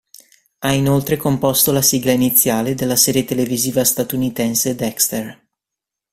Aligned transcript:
Ha 0.57 0.71
inoltre 0.71 1.15
composto 1.15 1.71
la 1.71 1.83
sigla 1.83 2.11
iniziale 2.11 2.73
della 2.73 2.95
serie 2.95 3.23
televisiva 3.23 3.83
statunitense 3.83 4.73
"Dexter". 4.73 5.47